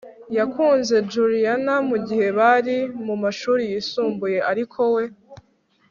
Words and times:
yakunze 0.37 0.95
juliana 1.11 1.75
mugihe 1.89 2.27
bari 2.39 2.77
mumashuri 3.05 3.63
yisumbuye, 3.71 4.37
ariko 4.51 4.79
we 4.95 5.03